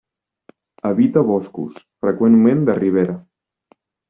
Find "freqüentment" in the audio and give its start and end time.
2.07-2.65